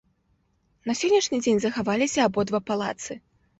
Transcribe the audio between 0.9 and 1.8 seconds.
На сённяшні дзень